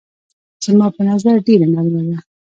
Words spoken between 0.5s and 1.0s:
زما